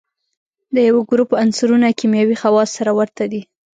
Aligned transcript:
د 0.73 0.75
یوه 0.87 1.01
ګروپ 1.09 1.29
عنصرونه 1.43 1.87
کیمیاوي 1.99 2.37
خواص 2.41 2.69
سره 2.77 2.91
ورته 2.99 3.23
دي. 3.31 3.41